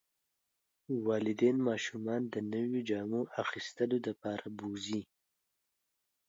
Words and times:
والدین 1.07 1.57
ماشومان 1.69 2.21
د 2.33 2.35
نویو 2.51 2.81
جامو 2.89 3.21
اخیستلو 3.43 3.97
لپاره 4.07 4.45
بوځي. 4.57 5.01